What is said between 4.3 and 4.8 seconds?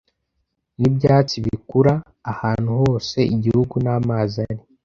ari,